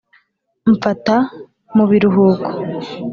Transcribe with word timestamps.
mfata 0.73 1.15
mu 1.75 1.85
biruhuko. 1.89 2.49